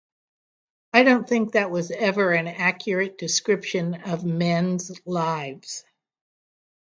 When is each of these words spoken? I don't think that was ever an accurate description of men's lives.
I 0.93 1.03
don't 1.03 1.29
think 1.29 1.51
that 1.51 1.69
was 1.69 1.91
ever 1.91 2.31
an 2.31 2.47
accurate 2.47 3.19
description 3.19 3.93
of 4.09 4.25
men's 4.25 4.91
lives. 5.05 5.85